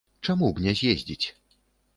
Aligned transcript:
Чаму 0.29 0.49
б 0.59 0.63
не 0.65 0.73
з'ездзіць? 0.81 1.25